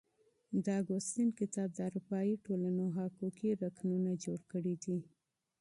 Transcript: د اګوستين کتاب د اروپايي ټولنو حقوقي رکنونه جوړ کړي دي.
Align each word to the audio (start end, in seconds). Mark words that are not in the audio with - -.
د 0.63 0.65
اګوستين 0.81 1.29
کتاب 1.39 1.69
د 1.75 1.79
اروپايي 1.87 2.35
ټولنو 2.45 2.85
حقوقي 2.97 3.51
رکنونه 3.63 4.11
جوړ 4.23 4.39
کړي 4.51 4.75
دي. 4.83 4.99